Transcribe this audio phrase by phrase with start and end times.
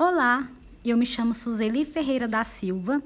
[0.00, 0.46] Olá,
[0.84, 3.02] eu me chamo Suzeli Ferreira da Silva,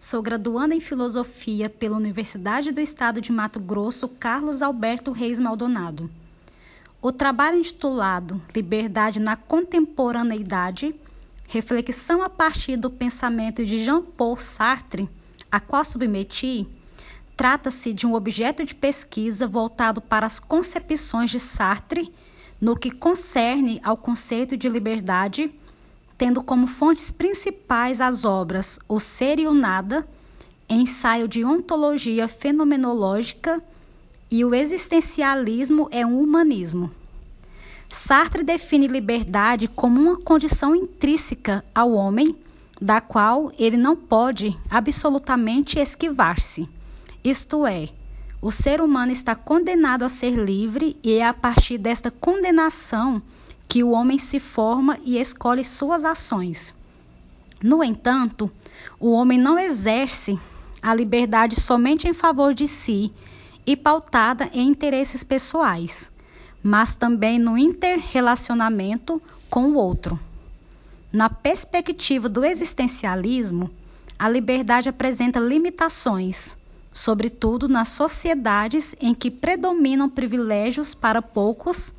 [0.00, 6.10] sou graduanda em Filosofia pela Universidade do Estado de Mato Grosso Carlos Alberto Reis Maldonado.
[7.00, 10.92] O trabalho intitulado Liberdade na Contemporaneidade,
[11.46, 15.08] reflexão a partir do pensamento de Jean-Paul Sartre,
[15.52, 16.66] a qual submeti,
[17.36, 22.12] trata-se de um objeto de pesquisa voltado para as concepções de Sartre
[22.60, 25.54] no que concerne ao conceito de liberdade,
[26.16, 30.06] tendo como fontes principais as obras O Ser e o Nada,
[30.68, 33.62] Ensaio de Ontologia Fenomenológica
[34.30, 36.90] e O Existencialismo é um Humanismo.
[37.88, 42.34] Sartre define liberdade como uma condição intrínseca ao homem,
[42.80, 46.68] da qual ele não pode absolutamente esquivar-se.
[47.22, 47.88] Isto é,
[48.42, 53.22] o ser humano está condenado a ser livre e é a partir desta condenação
[53.74, 56.72] que o homem se forma e escolhe suas ações.
[57.60, 58.48] No entanto,
[59.00, 60.38] o homem não exerce
[60.80, 63.10] a liberdade somente em favor de si
[63.66, 66.08] e pautada em interesses pessoais,
[66.62, 70.20] mas também no interrelacionamento com o outro.
[71.12, 73.68] Na perspectiva do existencialismo,
[74.16, 76.56] a liberdade apresenta limitações
[76.92, 81.92] sobretudo nas sociedades em que predominam privilégios para poucos,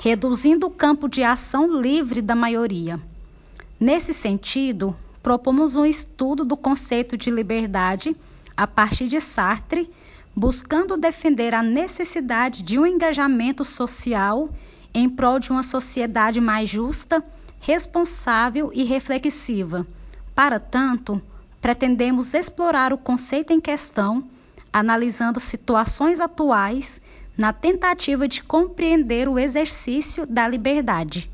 [0.00, 2.98] reduzindo o campo de ação livre da maioria.
[3.78, 8.16] Nesse sentido, propomos um estudo do conceito de liberdade
[8.56, 9.90] a partir de Sartre,
[10.34, 14.48] buscando defender a necessidade de um engajamento social
[14.94, 17.22] em prol de uma sociedade mais justa,
[17.60, 19.86] responsável e reflexiva.
[20.34, 21.20] Para tanto,
[21.60, 24.24] pretendemos explorar o conceito em questão,
[24.72, 27.02] analisando situações atuais
[27.40, 31.26] na tentativa de compreender o exercício da liberdade.